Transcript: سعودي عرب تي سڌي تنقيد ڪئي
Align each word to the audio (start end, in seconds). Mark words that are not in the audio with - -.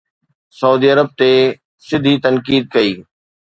سعودي 0.59 0.87
عرب 0.93 1.09
تي 1.19 1.31
سڌي 1.87 2.13
تنقيد 2.23 2.63
ڪئي 2.73 2.91